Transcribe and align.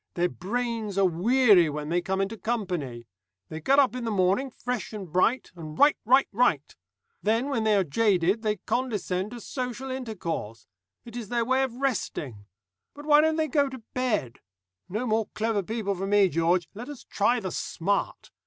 Their 0.15 0.29
brains 0.29 0.97
are 0.97 1.05
weary 1.05 1.69
when 1.69 1.89
they 1.89 2.01
come 2.01 2.21
into 2.21 2.35
company. 2.35 3.05
They 3.49 3.61
get 3.61 3.77
up 3.77 3.95
in 3.95 4.03
the 4.03 4.09
morning 4.09 4.49
fresh 4.49 4.93
and 4.93 5.07
bright, 5.11 5.51
and 5.55 5.77
write, 5.77 5.97
write, 6.05 6.27
write. 6.31 6.75
Then, 7.21 7.49
when 7.49 7.65
they 7.65 7.75
are 7.75 7.83
jaded, 7.83 8.41
they 8.41 8.55
condescend 8.55 9.29
to 9.29 9.39
social 9.39 9.91
intercourse. 9.91 10.65
It 11.05 11.15
is 11.15 11.29
their 11.29 11.45
way 11.45 11.61
of 11.61 11.75
resting. 11.75 12.47
But 12.95 13.05
why 13.05 13.21
don't 13.21 13.35
they 13.35 13.47
go 13.47 13.69
to 13.69 13.83
bed? 13.93 14.39
No 14.89 15.05
more 15.05 15.27
clever 15.35 15.61
people 15.61 15.93
for 15.93 16.07
me, 16.07 16.29
George. 16.29 16.67
Let 16.73 16.89
us 16.89 17.03
try 17.03 17.39
the 17.39 17.51
smart. 17.51 18.31